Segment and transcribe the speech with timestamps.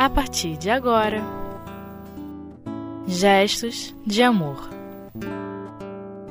[0.00, 1.22] a partir de agora.
[3.06, 4.56] Gestos de Amor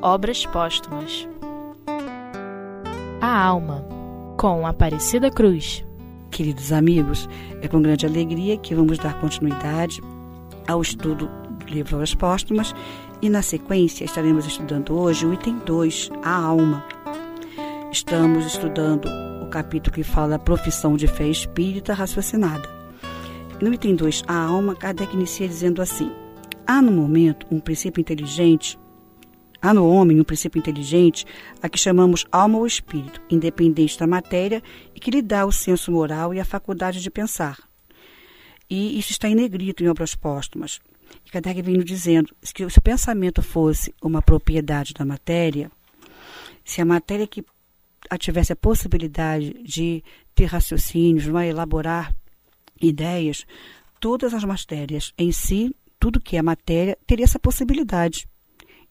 [0.01, 1.27] Obras Póstumas
[3.21, 3.85] A Alma,
[4.37, 5.85] com Aparecida Cruz.
[6.31, 7.29] Queridos amigos,
[7.61, 10.01] é com grande alegria que vamos dar continuidade
[10.67, 11.29] ao estudo
[11.59, 12.73] do livro Obras Póstumas
[13.21, 16.83] e, na sequência, estaremos estudando hoje o item 2, A Alma.
[17.91, 19.07] Estamos estudando
[19.43, 22.78] o capítulo que fala da profissão de fé espírita raciocinada.
[23.61, 26.11] No item 2, A Alma, Kardec inicia dizendo assim:
[26.65, 28.77] Há no momento um princípio inteligente
[29.61, 31.25] Há no homem um princípio inteligente
[31.61, 34.63] a que chamamos alma ou espírito, independente da matéria
[34.95, 37.57] e que lhe dá o senso moral e a faculdade de pensar.
[38.69, 40.79] E isso está em negrito em obras póstumas.
[41.25, 45.69] E Kardec vem dizendo que se o pensamento fosse uma propriedade da matéria,
[46.63, 47.43] se a matéria que
[48.17, 50.01] tivesse a possibilidade de
[50.33, 52.15] ter raciocínios, não é, elaborar
[52.81, 53.45] ideias,
[53.99, 58.27] todas as matérias em si, tudo que é matéria, teria essa possibilidade.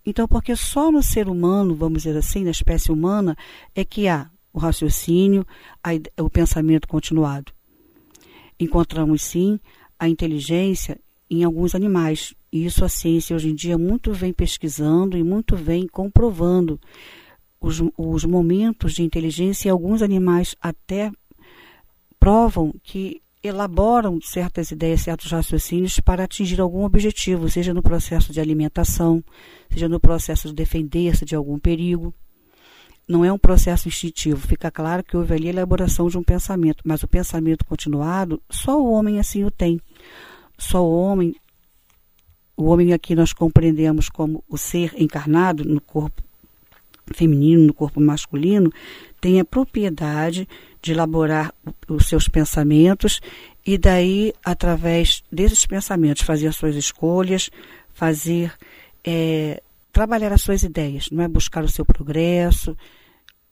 [0.05, 3.37] Então, porque só no ser humano, vamos dizer assim, na espécie humana,
[3.75, 5.47] é que há o raciocínio,
[5.83, 5.91] a,
[6.23, 7.53] o pensamento continuado.
[8.59, 9.61] Encontramos, sim,
[9.99, 10.99] a inteligência
[11.31, 12.35] em alguns animais.
[12.51, 16.81] E isso a ciência hoje em dia muito vem pesquisando e muito vem comprovando
[17.61, 21.11] os, os momentos de inteligência e alguns animais até
[22.19, 28.41] provam que elaboram certas ideias, certos raciocínios para atingir algum objetivo, seja no processo de
[28.41, 29.23] alimentação,
[29.71, 32.13] seja no processo de defender-se de algum perigo.
[33.07, 36.83] Não é um processo instintivo, fica claro que houve ali a elaboração de um pensamento,
[36.85, 39.81] mas o pensamento continuado, só o homem assim o tem.
[40.59, 41.35] Só o homem,
[42.57, 46.23] o homem aqui nós compreendemos como o ser encarnado no corpo
[47.15, 48.71] feminino, no corpo masculino,
[49.21, 50.49] tem a propriedade
[50.81, 51.53] de elaborar
[51.89, 53.21] os seus pensamentos
[53.67, 57.51] e daí, através desses pensamentos, fazer as suas escolhas,
[57.93, 58.53] fazer
[59.05, 62.77] é, trabalhar as suas ideias, não é buscar o seu progresso,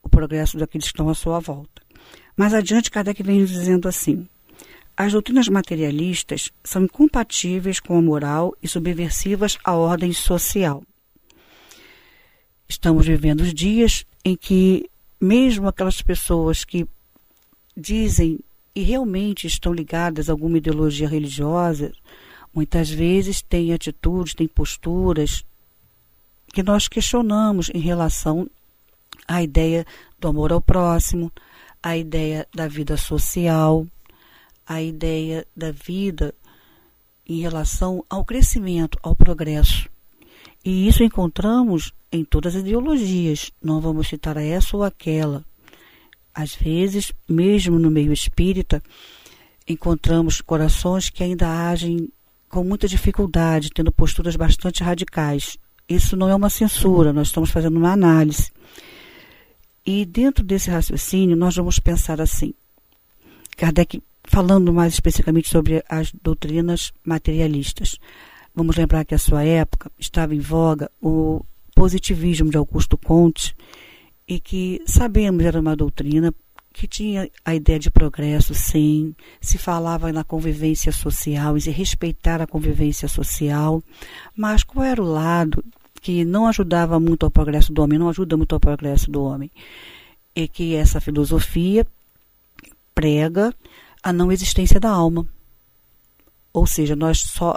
[0.01, 1.81] o progresso daqueles que estão à sua volta.
[2.35, 4.27] Mais adiante, Kardec vem dizendo assim:
[4.95, 10.83] as doutrinas materialistas são incompatíveis com a moral e subversivas à ordem social.
[12.67, 16.87] Estamos vivendo os dias em que, mesmo aquelas pessoas que
[17.75, 18.39] dizem
[18.75, 21.91] e realmente estão ligadas a alguma ideologia religiosa,
[22.53, 25.43] muitas vezes têm atitudes, têm posturas
[26.53, 28.49] que nós questionamos em relação
[29.27, 29.85] à ideia
[30.19, 31.31] do amor ao próximo,
[31.81, 33.85] à ideia da vida social,
[34.65, 36.33] à ideia da vida
[37.27, 39.89] em relação ao crescimento, ao progresso.
[40.63, 45.43] E isso encontramos em todas as ideologias, não vamos citar essa ou aquela.
[46.33, 48.81] Às vezes, mesmo no meio espírita,
[49.67, 52.09] encontramos corações que ainda agem
[52.49, 55.57] com muita dificuldade, tendo posturas bastante radicais.
[55.89, 58.51] Isso não é uma censura, nós estamos fazendo uma análise.
[59.85, 62.53] E dentro desse raciocínio, nós vamos pensar assim.
[63.55, 67.97] Kardec, falando mais especificamente sobre as doutrinas materialistas.
[68.53, 71.43] Vamos lembrar que a sua época estava em voga o
[71.77, 73.55] positivismo de Augusto Comte,
[74.27, 76.33] e que sabemos era uma doutrina
[76.73, 82.47] que tinha a ideia de progresso, sim, se falava na convivência social, em respeitar a
[82.47, 83.81] convivência social,
[84.35, 85.63] mas qual era o lado
[86.01, 89.51] que não ajudava muito ao progresso do homem, não ajuda muito ao progresso do homem?
[90.35, 91.85] É que essa filosofia
[92.93, 93.53] prega
[94.01, 95.27] a não existência da alma.
[96.51, 97.55] Ou seja, nós só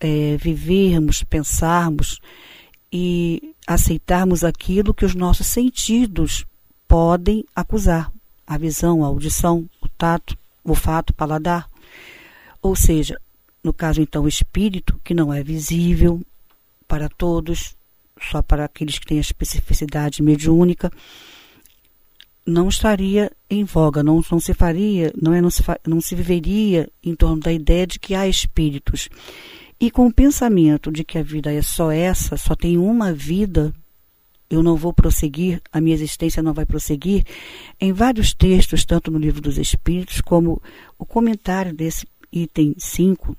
[0.00, 2.20] é, vivermos, pensarmos
[2.92, 6.46] e aceitarmos aquilo que os nossos sentidos
[6.86, 8.12] podem acusar:
[8.46, 11.68] a visão, a audição, o tato, o olfato, o paladar.
[12.62, 13.20] Ou seja,
[13.62, 16.20] no caso então, o espírito, que não é visível
[16.86, 17.76] para todos,
[18.30, 20.90] só para aqueles que têm a especificidade mediúnica,
[22.46, 26.88] não estaria em voga, não, não se faria, não, é, não, se, não se viveria
[27.04, 29.08] em torno da ideia de que há espíritos.
[29.80, 33.72] E com o pensamento de que a vida é só essa, só tem uma vida,
[34.50, 37.24] eu não vou prosseguir, a minha existência não vai prosseguir,
[37.80, 40.60] em vários textos, tanto no livro dos Espíritos, como
[40.98, 43.36] o comentário desse item 5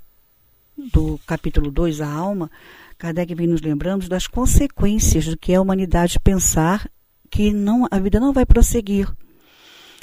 [0.94, 2.50] do capítulo 2, a alma,
[2.98, 6.90] Kardec vem nos lembrando das consequências do que é a humanidade pensar
[7.30, 9.10] que não, a vida não vai prosseguir.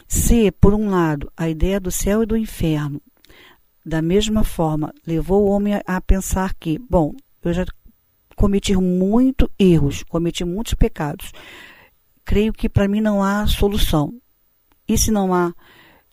[0.06, 3.00] Se, por um lado, a ideia do céu e do inferno
[3.86, 7.64] da mesma forma, levou o homem a pensar que, bom, eu já
[8.34, 11.30] cometi muitos erros, cometi muitos pecados.
[12.24, 14.12] Creio que para mim não há solução.
[14.88, 15.54] E se não há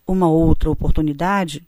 [0.05, 1.67] uma outra oportunidade,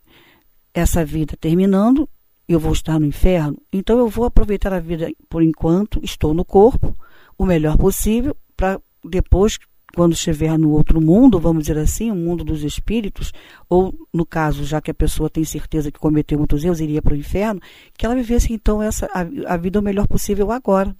[0.72, 2.08] essa vida terminando,
[2.48, 3.58] eu vou estar no inferno.
[3.74, 6.96] Então eu vou aproveitar a vida por enquanto estou no corpo,
[7.36, 9.58] o melhor possível, para depois,
[9.96, 13.32] quando estiver no outro mundo, vamos dizer assim, o mundo dos espíritos,
[13.70, 17.14] ou no caso, já que a pessoa tem certeza que cometeu muitos erros, iria para
[17.14, 17.62] o inferno,
[17.98, 20.96] que ela vivesse então essa, a, a vida o melhor possível agora.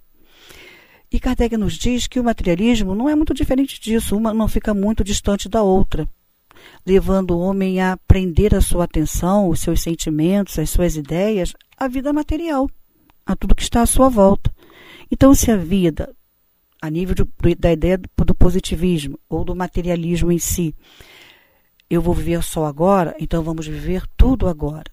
[1.12, 4.74] E Kardec nos diz que o materialismo não é muito diferente disso, uma não fica
[4.74, 6.08] muito distante da outra
[6.84, 11.88] levando o homem a prender a sua atenção, os seus sentimentos, as suas ideias, à
[11.88, 12.70] vida material,
[13.24, 14.50] a tudo que está à sua volta.
[15.10, 16.14] Então, se a vida,
[16.80, 20.74] a nível de, da ideia do, do positivismo ou do materialismo em si,
[21.88, 24.90] eu vou viver só agora, então vamos viver tudo agora.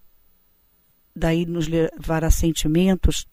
[1.15, 3.27] Daí nos levar a sentimentos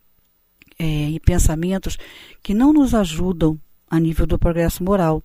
[0.79, 1.97] é, e pensamentos
[2.43, 3.59] que não nos ajudam
[3.89, 5.23] a nível do progresso moral.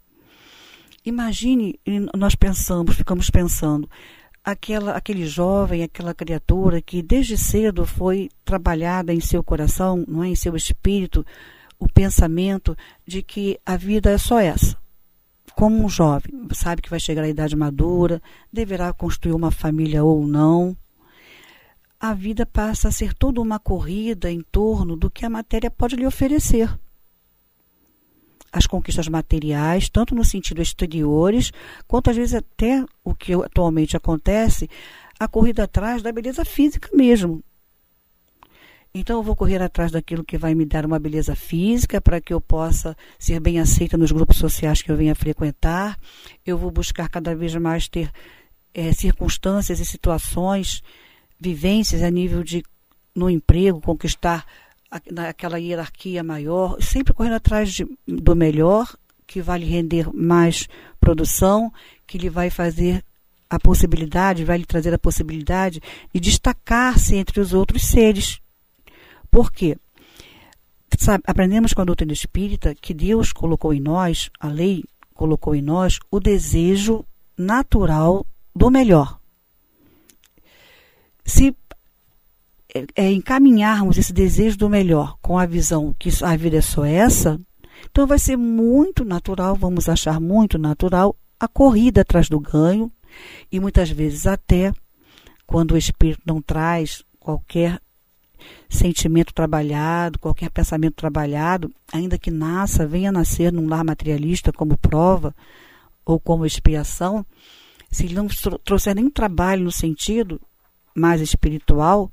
[1.06, 1.80] Imagine,
[2.18, 3.90] nós pensamos, ficamos pensando,
[4.44, 10.30] aquela, aquele jovem, aquela criatura que desde cedo foi trabalhada em seu coração, não é,
[10.30, 11.26] em seu espírito,
[11.80, 14.78] o pensamento de que a vida é só essa.
[15.56, 20.28] Como um jovem, sabe que vai chegar à idade madura, deverá construir uma família ou
[20.28, 20.76] não.
[22.00, 25.96] A vida passa a ser toda uma corrida em torno do que a matéria pode
[25.96, 26.70] lhe oferecer
[28.56, 31.52] as conquistas materiais, tanto no sentido exteriores,
[31.86, 34.70] quanto às vezes até o que atualmente acontece,
[35.20, 37.44] a corrida atrás da beleza física mesmo.
[38.98, 42.34] Então eu vou correr atrás daquilo que vai me dar uma beleza física para que
[42.34, 46.00] eu possa ser bem aceita nos grupos sociais que eu venha frequentar.
[46.46, 48.10] Eu vou buscar cada vez mais ter
[48.74, 50.82] é, circunstâncias e situações,
[51.38, 52.64] vivências a nível de
[53.14, 54.46] no emprego, conquistar
[55.12, 58.96] naquela hierarquia maior, sempre correndo atrás de, do melhor,
[59.28, 60.70] que vai lhe render mais
[61.02, 61.70] produção,
[62.08, 63.04] que lhe vai fazer
[63.50, 65.82] a possibilidade, vai lhe trazer a possibilidade
[66.14, 68.40] de destacar-se entre os outros seres.
[69.36, 69.78] Por quê?
[70.98, 75.62] Sabe, aprendemos com a doutrina espírita que Deus colocou em nós, a lei colocou em
[75.62, 77.04] nós, o desejo
[77.38, 79.20] natural do melhor.
[81.26, 81.54] Se
[82.96, 87.38] é, encaminharmos esse desejo do melhor com a visão que a vida é só essa,
[87.92, 92.90] então vai ser muito natural, vamos achar muito natural a corrida atrás do ganho
[93.52, 94.72] e muitas vezes até
[95.46, 97.82] quando o espírito não traz qualquer
[98.70, 105.36] sentimento trabalhado, qualquer pensamento trabalhado, ainda que nasça, venha nascer num lar materialista como prova
[106.06, 107.26] ou como expiação,
[107.92, 108.28] se ele não
[108.64, 110.42] trouxer nenhum trabalho no sentido
[110.94, 112.12] mais espiritual,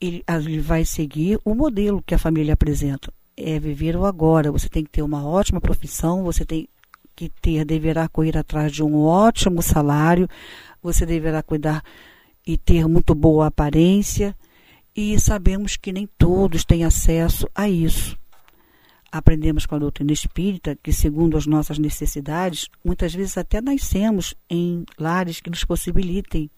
[0.00, 3.12] ele, ele vai seguir o modelo que a família apresenta.
[3.36, 4.52] É viver o agora.
[4.52, 6.68] Você tem que ter uma ótima profissão, você tem
[7.14, 10.28] que ter, deverá correr atrás de um ótimo salário,
[10.82, 11.82] você deverá cuidar
[12.46, 14.34] e ter muito boa aparência.
[14.96, 18.16] E sabemos que nem todos têm acesso a isso.
[19.12, 24.86] Aprendemos com a doutrina espírita que, segundo as nossas necessidades, muitas vezes até nascemos em
[24.98, 26.50] lares que nos possibilitem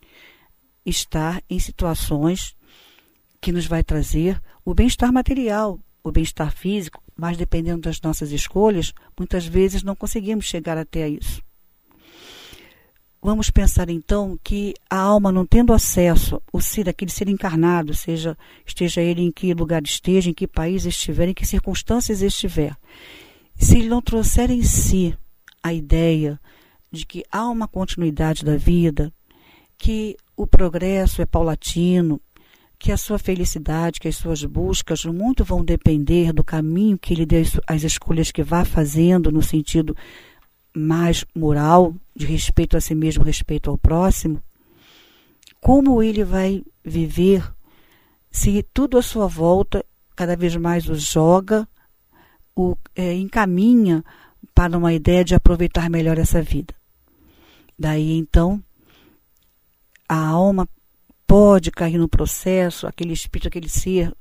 [0.86, 2.54] estar em situações
[3.40, 8.94] que nos vai trazer o bem-estar material, o bem-estar físico, mas dependendo das nossas escolhas,
[9.18, 11.42] muitas vezes não conseguimos chegar até isso.
[13.28, 18.34] Vamos pensar então que a alma não tendo acesso, o ser, aquele ser encarnado, seja
[18.64, 22.74] esteja ele em que lugar esteja, em que país estiver, em que circunstâncias estiver,
[23.54, 25.14] se ele não trouxer em si
[25.62, 26.40] a ideia
[26.90, 29.12] de que há uma continuidade da vida,
[29.76, 32.18] que o progresso é paulatino,
[32.78, 37.26] que a sua felicidade, que as suas buscas muito vão depender do caminho que ele
[37.26, 39.94] dê, as escolhas que vá fazendo no sentido
[40.74, 44.42] mais moral, de respeito a si mesmo, respeito ao próximo.
[45.60, 47.42] Como ele vai viver
[48.30, 49.84] se tudo à sua volta
[50.14, 51.68] cada vez mais o joga,
[52.54, 54.04] o é, encaminha
[54.54, 56.74] para uma ideia de aproveitar melhor essa vida?
[57.78, 58.62] Daí então
[60.08, 60.68] a alma
[61.26, 64.12] pode cair no processo, aquele espírito, aquele ser,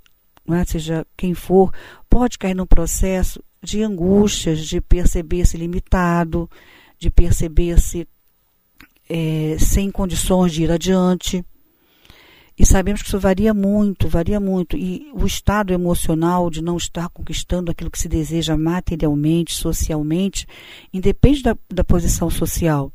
[0.50, 0.66] é?
[0.66, 1.74] seja quem for,
[2.10, 6.50] pode cair no processo de angústias, de perceber-se limitado,
[6.98, 8.08] de perceber-se
[9.10, 11.44] é, sem condições de ir adiante.
[12.60, 14.76] E sabemos que isso varia muito, varia muito.
[14.76, 20.48] E o estado emocional de não estar conquistando aquilo que se deseja materialmente, socialmente,
[20.92, 22.92] independe da, da posição social,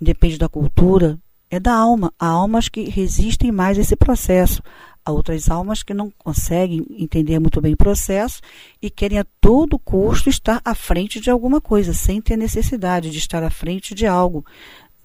[0.00, 1.16] independe da cultura,
[1.48, 2.12] é da alma.
[2.18, 4.62] Há almas que resistem mais a esse processo.
[5.08, 8.42] Há outras almas que não conseguem entender muito bem o processo
[8.82, 13.16] e querem a todo custo estar à frente de alguma coisa, sem ter necessidade de
[13.16, 14.44] estar à frente de algo,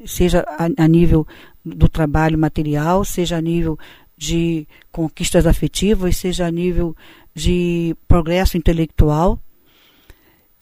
[0.06, 1.26] seja a, a nível
[1.64, 3.80] do trabalho material, seja a nível
[4.18, 6.94] de conquistas afetivas, seja a nível
[7.34, 9.40] de progresso intelectual.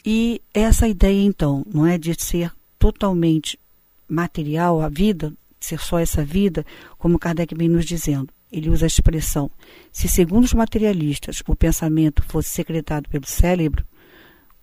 [0.05, 3.57] E essa ideia, então, não é de ser totalmente
[4.07, 6.63] material a vida, ser só essa vida,
[6.99, 8.31] como Kardec vem nos dizendo.
[8.51, 9.49] Ele usa a expressão:
[9.91, 13.85] se, segundo os materialistas, o pensamento fosse secretado pelo cérebro,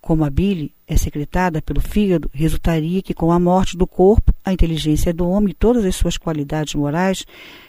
[0.01, 4.53] como a bile é secretada pelo fígado, resultaria que, com a morte do corpo, a
[4.53, 7.25] inteligência do homem e todas as suas qualidades morais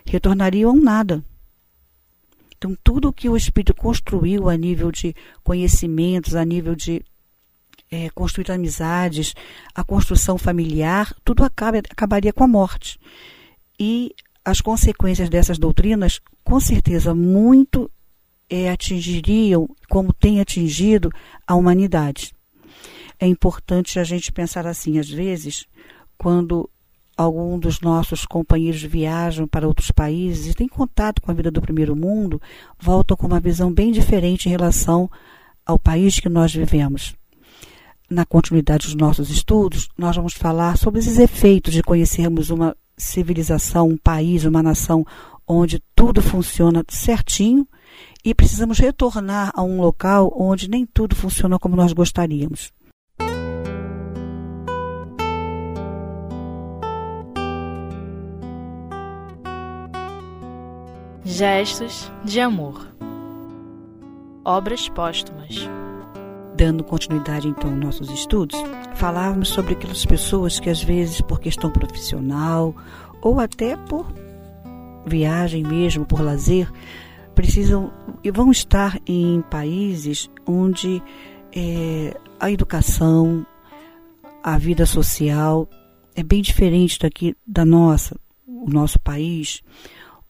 [0.05, 1.23] retornariam a nada.
[2.57, 7.01] Então, tudo o que o espírito construiu a nível de conhecimentos, a nível de
[7.89, 9.33] é, construir amizades,
[9.73, 12.99] a construção familiar, tudo acaba, acabaria com a morte.
[13.79, 17.89] E as consequências dessas doutrinas, com certeza, muito
[18.49, 21.11] é, atingiriam, como tem atingido,
[21.45, 22.33] a humanidade.
[23.19, 25.65] É importante a gente pensar assim, às vezes,
[26.17, 26.69] quando
[27.17, 31.61] algum dos nossos companheiros viajam para outros países e têm contato com a vida do
[31.61, 32.41] primeiro mundo,
[32.79, 35.11] voltam com uma visão bem diferente em relação
[35.65, 37.13] ao país que nós vivemos
[38.09, 43.87] na continuidade dos nossos estudos, nós vamos falar sobre esses efeitos de conhecermos uma civilização,
[43.87, 45.05] um país, uma nação
[45.47, 47.67] onde tudo funciona certinho
[48.23, 52.71] e precisamos retornar a um local onde nem tudo funciona como nós gostaríamos.
[61.25, 62.87] Gestos de amor.
[64.43, 65.69] Obras póstumas
[66.59, 68.61] dando continuidade então aos nossos estudos,
[68.95, 72.75] falávamos sobre aquelas pessoas que às vezes por questão profissional
[73.21, 74.05] ou até por
[75.05, 76.69] viagem mesmo, por lazer,
[77.33, 81.01] precisam e vão estar em países onde
[81.55, 83.45] é, a educação,
[84.43, 85.65] a vida social
[86.13, 89.63] é bem diferente daqui da nossa, o nosso país,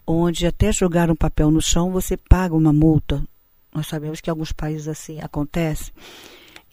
[0.06, 3.24] onde até jogar um papel no chão você paga uma multa
[3.74, 5.92] nós sabemos que alguns países assim acontece.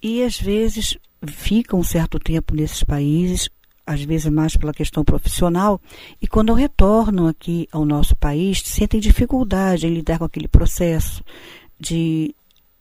[0.02, 3.48] E às vezes ficam um certo tempo nesses países,
[3.86, 5.80] às vezes mais pela questão profissional,
[6.20, 11.24] e quando retornam aqui ao nosso país, sentem dificuldade em lidar com aquele processo
[11.78, 12.34] de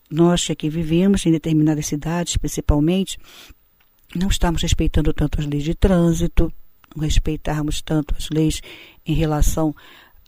[0.10, 3.18] nós que aqui vivemos em determinadas cidades, principalmente,
[4.16, 6.52] não estamos respeitando tanto as leis de trânsito,
[6.96, 8.62] não respeitarmos tanto as leis
[9.06, 9.76] em relação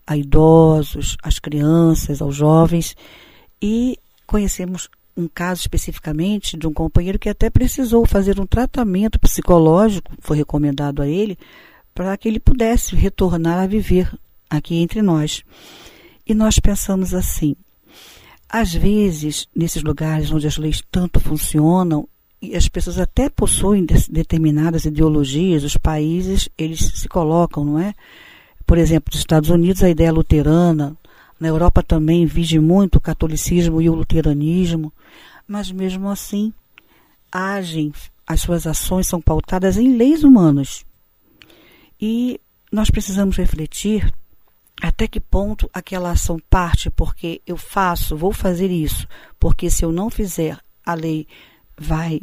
[0.05, 2.95] a idosos, às crianças, aos jovens.
[3.61, 10.13] E conhecemos um caso especificamente de um companheiro que até precisou fazer um tratamento psicológico,
[10.19, 11.37] foi recomendado a ele,
[11.95, 14.13] para que ele pudesse retornar a viver
[14.47, 15.43] aqui entre nós.
[16.25, 17.55] E nós pensamos assim:
[18.47, 22.07] às vezes, nesses lugares onde as leis tanto funcionam,
[22.39, 27.95] e as pessoas até possuem determinadas ideologias, os países, eles se colocam, não é?
[28.65, 30.95] Por exemplo, nos Estados Unidos, a ideia luterana,
[31.39, 34.91] na Europa também vige muito o catolicismo e o luteranismo,
[35.47, 36.53] mas mesmo assim
[37.31, 37.91] agem,
[38.25, 40.85] as suas ações são pautadas em leis humanas.
[41.99, 42.39] E
[42.71, 44.11] nós precisamos refletir
[44.81, 49.07] até que ponto aquela ação parte porque eu faço, vou fazer isso,
[49.39, 51.27] porque se eu não fizer, a lei
[51.77, 52.21] vai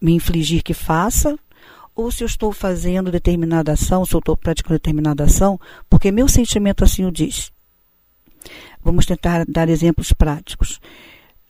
[0.00, 1.36] me infligir que faça,
[1.94, 6.28] ou se eu estou fazendo determinada ação, se eu estou praticando determinada ação, porque meu
[6.28, 7.50] sentimento assim o diz.
[8.86, 10.80] Vamos tentar dar exemplos práticos.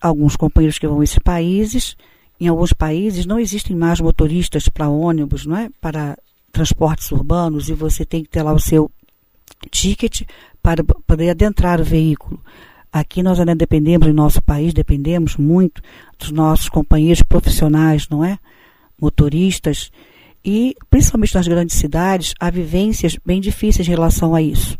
[0.01, 1.95] Alguns companheiros que vão a esses países,
[2.41, 5.69] em alguns países não existem mais motoristas para ônibus, não é?
[5.79, 6.17] Para
[6.51, 8.91] transportes urbanos e você tem que ter lá o seu
[9.71, 10.23] ticket
[10.63, 12.41] para poder adentrar o veículo.
[12.91, 15.83] Aqui nós ainda dependemos, em nosso país, dependemos muito
[16.19, 18.39] dos nossos companheiros profissionais, não é?
[18.99, 19.91] Motoristas.
[20.43, 24.79] E, principalmente nas grandes cidades, há vivências bem difíceis em relação a isso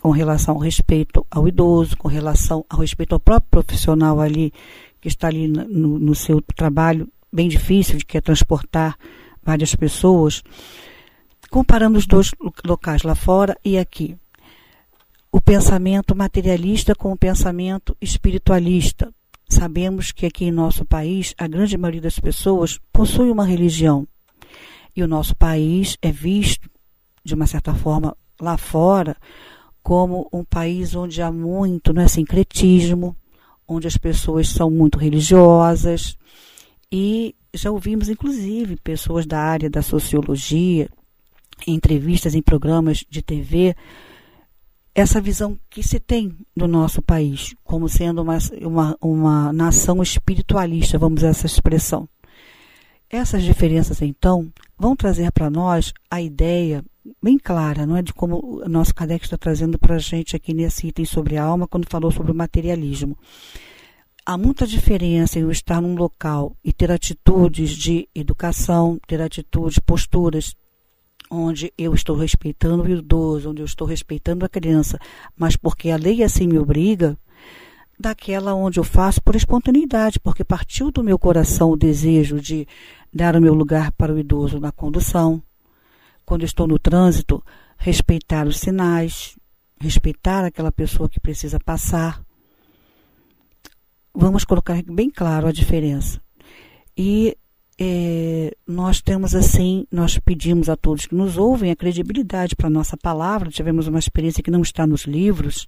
[0.00, 4.52] com relação ao respeito ao idoso, com relação ao respeito ao próprio profissional ali,
[5.00, 8.96] que está ali no, no seu trabalho bem difícil, de que é transportar
[9.42, 10.42] várias pessoas,
[11.50, 12.30] comparando os dois
[12.64, 14.16] locais lá fora e aqui.
[15.30, 19.12] O pensamento materialista com o pensamento espiritualista.
[19.48, 24.06] Sabemos que aqui em nosso país, a grande maioria das pessoas possui uma religião.
[24.96, 26.68] E o nosso país é visto,
[27.24, 29.16] de uma certa forma, lá fora,
[29.90, 33.16] como um país onde há muito é, sincretismo,
[33.66, 36.16] onde as pessoas são muito religiosas.
[36.92, 40.88] E já ouvimos, inclusive, pessoas da área da sociologia,
[41.66, 43.74] em entrevistas em programas de TV,
[44.94, 50.98] essa visão que se tem do nosso país, como sendo uma, uma, uma nação espiritualista,
[50.98, 52.08] vamos usar essa expressão.
[53.10, 56.84] Essas diferenças, então, vão trazer para nós a ideia
[57.22, 60.54] bem clara, não é, de como o nosso Kardec está trazendo para a gente aqui
[60.54, 63.16] nesse item sobre a alma, quando falou sobre o materialismo.
[64.24, 69.78] Há muita diferença em eu estar num local e ter atitudes de educação, ter atitudes,
[69.78, 70.54] posturas,
[71.30, 74.98] onde eu estou respeitando o idoso, onde eu estou respeitando a criança,
[75.36, 77.16] mas porque a lei assim me obriga,
[77.98, 82.66] daquela onde eu faço por espontaneidade, porque partiu do meu coração o desejo de
[83.12, 85.42] dar o meu lugar para o idoso na condução,
[86.30, 87.44] quando estou no trânsito,
[87.76, 89.36] respeitar os sinais,
[89.80, 92.24] respeitar aquela pessoa que precisa passar.
[94.14, 96.22] Vamos colocar bem claro a diferença.
[96.96, 97.36] E
[97.76, 102.70] é, nós temos assim, nós pedimos a todos que nos ouvem a credibilidade para a
[102.70, 103.50] nossa palavra.
[103.50, 105.66] Tivemos uma experiência que não está nos livros,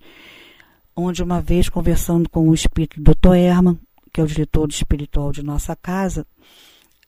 [0.94, 3.34] onde uma vez conversando com o espírito do Dr.
[3.34, 3.80] Herman,
[4.12, 6.24] que é o diretor espiritual de nossa casa,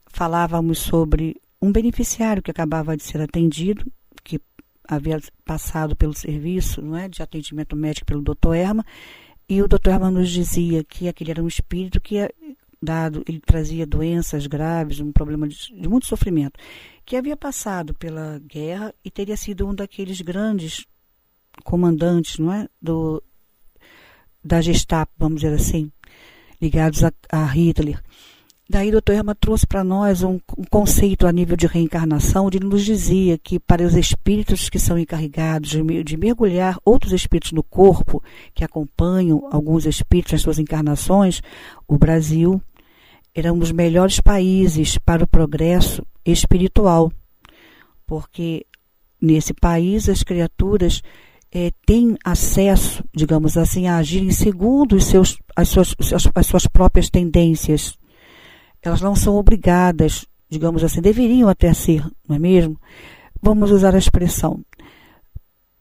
[0.09, 3.91] falávamos sobre um beneficiário que acabava de ser atendido,
[4.23, 4.39] que
[4.87, 8.55] havia passado pelo serviço não é, de atendimento médico pelo Dr.
[8.55, 8.85] Erma,
[9.49, 9.89] e o Dr.
[9.89, 12.17] Erma nos dizia que aquele era um espírito que,
[12.83, 16.61] dado, ele trazia doenças graves, um problema de, de muito sofrimento,
[17.05, 20.85] que havia passado pela guerra e teria sido um daqueles grandes
[21.63, 23.23] comandantes, não é, do
[24.45, 25.91] da Gestapo, vamos dizer assim,
[26.61, 28.03] ligados a, a Hitler.
[28.69, 32.57] Daí o doutor Herman trouxe para nós um, um, conceito a nível de reencarnação, onde
[32.57, 37.53] ele nos dizia que para os espíritos que são encarregados de, de mergulhar outros espíritos
[37.53, 38.23] no corpo,
[38.55, 41.43] que acompanham alguns espíritos nas suas encarnações,
[41.87, 42.61] o Brasil
[43.35, 47.13] era um dos melhores países para o progresso espiritual,
[48.07, 48.65] porque
[49.21, 51.03] nesse país as criaturas
[51.53, 55.95] é, têm acesso, digamos assim, a agirem segundo os seus, as, suas,
[56.35, 57.99] as suas próprias tendências
[58.85, 62.79] elas não são obrigadas, digamos assim, deveriam até ser, não é mesmo?
[63.43, 64.63] Vamos usar a expressão.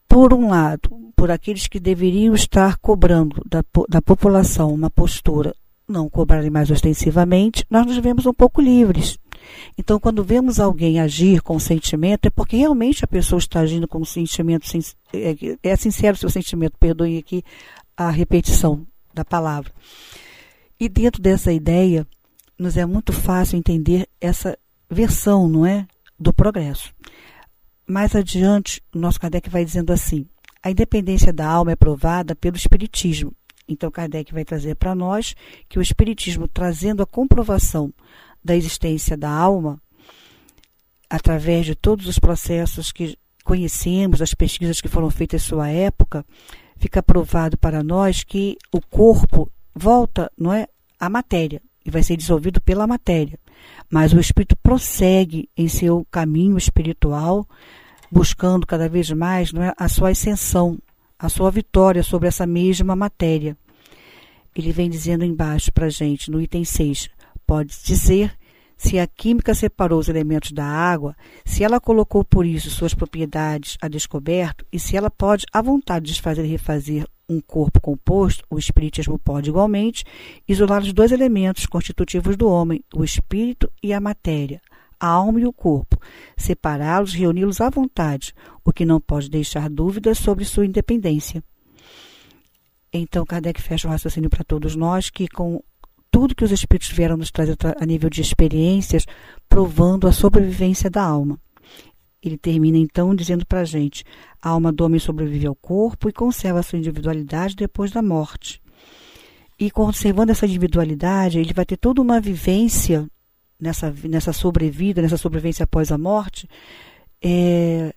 [0.07, 5.53] Por um lado, por aqueles que deveriam estar cobrando da, da população uma postura,
[5.87, 9.19] não cobrarem mais ostensivamente, nós nos vemos um pouco livres.
[9.77, 14.03] Então, quando vemos alguém agir com sentimento, é porque realmente a pessoa está agindo com
[14.05, 14.65] sentimento,
[15.13, 17.43] é, é sincero o seu sentimento, perdoe aqui
[17.97, 19.71] a repetição da palavra.
[20.79, 22.07] E dentro dessa ideia,
[22.63, 24.57] nos é muito fácil entender essa
[24.89, 25.85] versão, não é,
[26.17, 26.93] do progresso.
[27.85, 30.25] Mais adiante, o nosso Kardec vai dizendo assim:
[30.63, 33.33] a independência da alma é provada pelo Espiritismo.
[33.67, 35.35] Então, Kardec vai trazer para nós
[35.67, 37.93] que o Espiritismo, trazendo a comprovação
[38.41, 39.77] da existência da alma,
[41.09, 46.25] através de todos os processos que conhecemos, as pesquisas que foram feitas em sua época,
[46.77, 52.17] fica provado para nós que o corpo volta, não é, à matéria e vai ser
[52.17, 53.39] dissolvido pela matéria.
[53.89, 57.47] Mas o espírito prossegue em seu caminho espiritual,
[58.11, 60.77] buscando cada vez mais é, a sua ascensão,
[61.17, 63.57] a sua vitória sobre essa mesma matéria.
[64.55, 67.09] Ele vem dizendo embaixo para a gente, no item 6,
[67.45, 68.37] pode dizer
[68.83, 71.15] se a química separou os elementos da água,
[71.45, 76.07] se ela colocou por isso suas propriedades a descoberto e se ela pode, à vontade,
[76.07, 80.03] desfazer e refazer um corpo composto, o Espiritismo pode igualmente
[80.45, 84.61] isolar os dois elementos constitutivos do homem, o espírito e a matéria,
[84.99, 85.97] a alma e o corpo,
[86.35, 88.33] separá-los, reuni-los à vontade,
[88.65, 91.41] o que não pode deixar dúvidas sobre sua independência.
[92.91, 95.63] Então, Kardec fecha o raciocínio para todos nós que, com
[96.13, 99.03] tudo que os espíritos vieram nos trazer a nível de experiências,
[99.49, 101.39] provando a sobrevivência da alma.
[102.21, 104.05] Ele termina então dizendo para a gente:
[104.39, 108.61] a alma do homem sobrevive ao corpo e conserva sua individualidade depois da morte.
[109.59, 113.09] E conservando essa individualidade, ele vai ter toda uma vivência
[113.59, 116.47] nessa, nessa sobrevida, nessa sobrevivência após a morte,
[117.23, 117.91] é,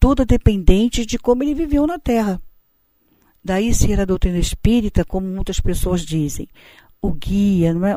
[0.00, 2.40] toda dependente de como ele viveu na Terra.
[3.44, 6.48] Daí ser a doutrina espírita, como muitas pessoas dizem,
[7.02, 7.96] o guia, não é?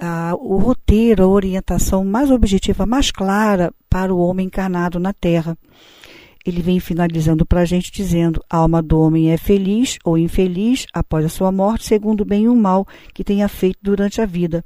[0.00, 5.56] a, o roteiro, a orientação mais objetiva, mais clara para o homem encarnado na Terra.
[6.44, 10.86] Ele vem finalizando para a gente dizendo: a alma do homem é feliz ou infeliz
[10.92, 14.26] após a sua morte, segundo o bem e o mal que tenha feito durante a
[14.26, 14.64] vida.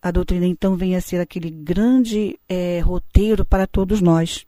[0.00, 4.46] A doutrina então vem a ser aquele grande é, roteiro para todos nós.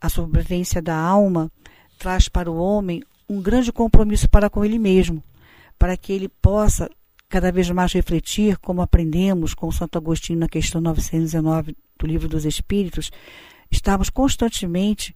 [0.00, 1.50] A sobrevivência da alma
[1.98, 5.22] traz para o homem um grande compromisso para com ele mesmo,
[5.78, 6.90] para que ele possa
[7.30, 12.44] cada vez mais refletir, como aprendemos com Santo Agostinho na questão 919 do Livro dos
[12.44, 13.10] Espíritos,
[13.70, 15.14] estamos constantemente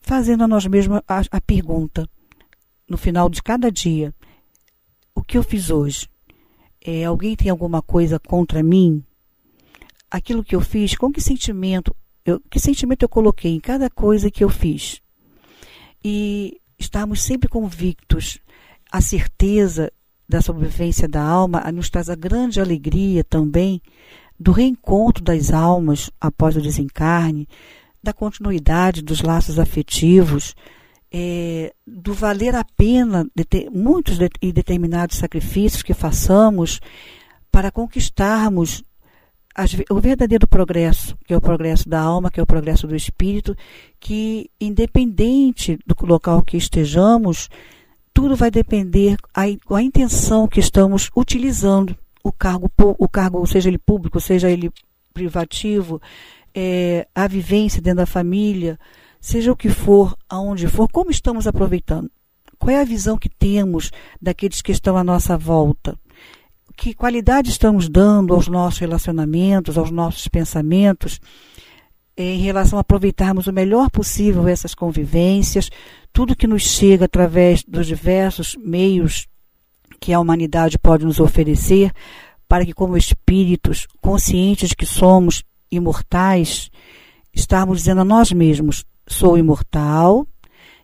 [0.00, 2.08] fazendo a nós mesmos a, a pergunta,
[2.88, 4.14] no final de cada dia:
[5.12, 6.08] o que eu fiz hoje?
[6.80, 9.04] É, alguém tem alguma coisa contra mim?
[10.08, 14.30] Aquilo que eu fiz, com que sentimento eu, que sentimento eu coloquei em cada coisa
[14.30, 15.02] que eu fiz.
[16.02, 18.38] E estarmos sempre convictos,
[18.90, 19.92] a certeza
[20.30, 23.82] da sobrevivência da alma nos traz a grande alegria também
[24.38, 27.48] do reencontro das almas após o desencarne,
[28.00, 30.54] da continuidade dos laços afetivos,
[31.12, 36.80] é, do valer a pena de ter muitos de, e determinados sacrifícios que façamos
[37.50, 38.84] para conquistarmos
[39.52, 42.94] as, o verdadeiro progresso, que é o progresso da alma, que é o progresso do
[42.94, 43.56] espírito,
[43.98, 47.48] que independente do local que estejamos,
[48.12, 49.42] tudo vai depender a,
[49.74, 54.70] a intenção que estamos utilizando o cargo, o cargo, seja ele público, seja ele
[55.12, 56.00] privativo,
[56.54, 58.78] é, a vivência dentro da família,
[59.20, 62.10] seja o que for, aonde for, como estamos aproveitando?
[62.58, 65.98] Qual é a visão que temos daqueles que estão à nossa volta?
[66.76, 71.20] Que qualidade estamos dando aos nossos relacionamentos, aos nossos pensamentos,
[72.16, 75.70] em relação a aproveitarmos o melhor possível essas convivências,
[76.12, 79.26] tudo que nos chega através dos diversos meios
[80.00, 81.92] que a humanidade pode nos oferecer,
[82.48, 86.70] para que, como espíritos conscientes de que somos imortais,
[87.32, 90.26] estarmos dizendo a nós mesmos: sou imortal,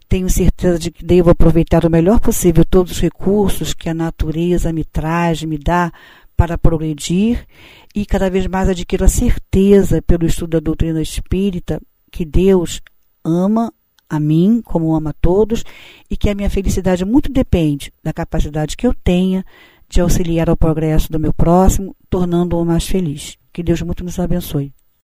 [0.08, 4.72] tenho certeza de que devo aproveitar o melhor possível todos os recursos que a natureza
[4.72, 5.90] me traz, me dá
[6.36, 7.46] para progredir
[7.94, 12.82] e cada vez mais adquiro a certeza, pelo estudo da doutrina espírita, que Deus
[13.24, 13.72] ama
[14.08, 15.64] a mim, como ama a todos,
[16.10, 19.44] e que a minha felicidade muito depende da capacidade que eu tenha
[19.88, 23.36] de auxiliar ao progresso do meu próximo, tornando-o mais feliz.
[23.52, 24.75] Que Deus muito nos abençoe.